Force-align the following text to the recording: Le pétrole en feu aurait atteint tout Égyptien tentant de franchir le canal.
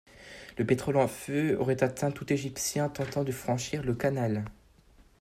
Le 0.57 0.65
pétrole 0.65 0.97
en 0.97 1.07
feu 1.07 1.55
aurait 1.59 1.83
atteint 1.83 2.09
tout 2.09 2.33
Égyptien 2.33 2.89
tentant 2.89 3.23
de 3.23 3.31
franchir 3.31 3.83
le 3.83 3.93
canal. 3.93 4.45